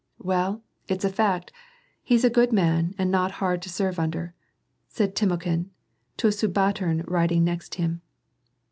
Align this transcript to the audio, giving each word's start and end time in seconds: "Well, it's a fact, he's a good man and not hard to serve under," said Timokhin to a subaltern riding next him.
"Well, 0.17 0.63
it's 0.87 1.05
a 1.05 1.11
fact, 1.11 1.51
he's 2.01 2.23
a 2.23 2.29
good 2.31 2.51
man 2.51 2.95
and 2.97 3.11
not 3.11 3.33
hard 3.33 3.61
to 3.61 3.69
serve 3.69 3.99
under," 3.99 4.33
said 4.87 5.13
Timokhin 5.15 5.69
to 6.17 6.25
a 6.25 6.31
subaltern 6.31 7.03
riding 7.07 7.43
next 7.43 7.75
him. 7.75 8.01